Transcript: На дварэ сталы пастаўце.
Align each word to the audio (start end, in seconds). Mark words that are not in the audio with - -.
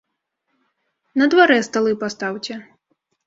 На 1.21 1.27
дварэ 1.35 1.57
сталы 1.67 1.91
пастаўце. 2.03 2.53